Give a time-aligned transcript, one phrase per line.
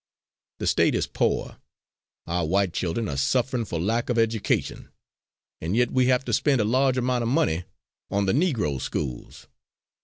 [0.57, 1.57] The State is poor;
[2.25, 4.89] our white children are suffering for lack of education,
[5.61, 7.65] and yet we have to spend a large amount of money
[8.09, 9.45] on the Negro schools.